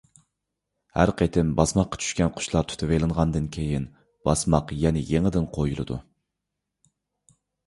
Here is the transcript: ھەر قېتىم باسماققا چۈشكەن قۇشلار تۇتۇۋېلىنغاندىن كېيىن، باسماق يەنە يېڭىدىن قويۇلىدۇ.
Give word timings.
ھەر 0.99 1.11
قېتىم 1.17 1.51
باسماققا 1.59 1.99
چۈشكەن 2.03 2.31
قۇشلار 2.39 2.65
تۇتۇۋېلىنغاندىن 2.71 3.45
كېيىن، 3.57 3.85
باسماق 4.29 4.75
يەنە 4.85 5.05
يېڭىدىن 5.11 5.47
قويۇلىدۇ. 5.59 6.01